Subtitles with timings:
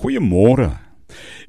[0.00, 0.70] Goeiemôre.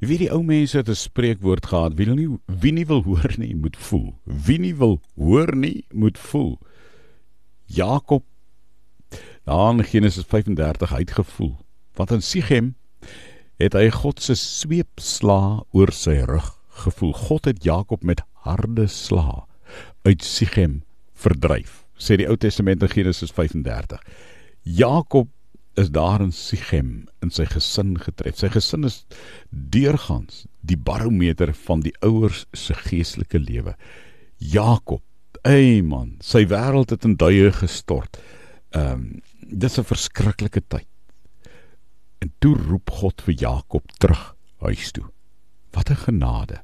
[0.04, 3.54] Wie die ou mense het 'n spreekwoord gehad, wie nie wie nie wil hoor nie,
[3.56, 4.18] moet voel.
[4.24, 6.58] Wie nie wil hoor nie, moet voel.
[7.66, 8.24] Jakob
[9.44, 11.56] daar in Genesis 35 uitgevoel.
[11.94, 12.74] Want in Sichem
[13.56, 17.12] het hy God se sweepsla oor sy rug gevoel.
[17.12, 19.46] God het Jakob met harde sla
[20.02, 20.82] uit Sichem
[21.14, 24.02] verdryf, sê die Ou Testament in Genesis 35.
[24.62, 25.28] Jakob
[25.74, 28.36] is daar in Sichem in sy gesin getref.
[28.38, 29.02] Sy gesin is
[29.50, 33.74] deurgangs die barometer van die ouers se geestelike lewe.
[34.38, 35.02] Jakob,
[35.48, 38.20] ey man, sy wêreld het in duie gestort.
[38.76, 39.22] Ehm um,
[39.52, 40.88] dis 'n verskriklike tyd.
[42.20, 45.04] En toe roep God vir Jakob terug huis toe.
[45.72, 46.60] Wat 'n genade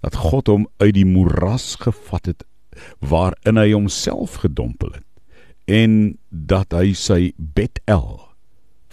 [0.00, 2.44] dat God hom uit die moeras gevat het
[2.98, 5.06] waarin hy homself gedompel het
[5.64, 8.23] en dat hy sy Betel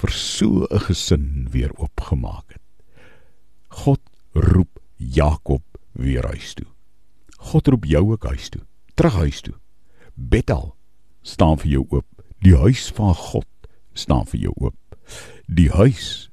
[0.02, 2.62] vir so 'n gesin weer oopgemaak het.
[3.70, 4.02] God
[4.34, 6.68] roep Jakob weer huis toe.
[7.38, 8.62] God roep jou ook huis toe,
[8.96, 9.54] terug huis toe.
[10.14, 10.76] Bethel
[11.22, 12.06] staan vir jou oop.
[12.40, 13.48] Die huis van God
[13.94, 14.78] staan vir jou oop.
[15.48, 16.30] Die huis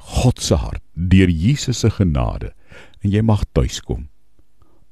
[0.00, 2.54] God se hart deur Jesus se genade
[3.00, 4.08] en jy mag tuis kom.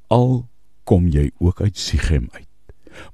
[0.07, 0.47] Al
[0.83, 2.47] kom jy ook uit Sichem uit.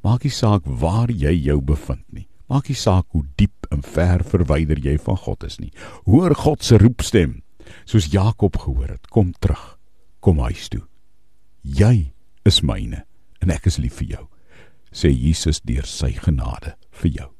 [0.04, 2.28] Maak nie saak waar jy jou bevind nie.
[2.48, 5.72] Maak nie saak hoe diep ver verwyder jy van God is nie.
[6.10, 7.42] Hoor God se roepstem,
[7.86, 9.78] soos Jakob gehoor het, kom terug,
[10.20, 10.84] kom huis toe.
[11.62, 12.12] Jy
[12.46, 13.06] is myne
[13.42, 14.26] en ek is lief vir jou,
[14.96, 17.35] sê Jesus deur sy genade vir jou.